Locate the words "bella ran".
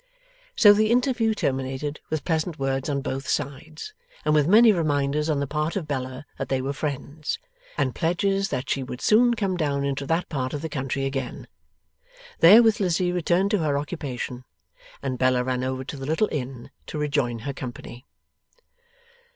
15.19-15.63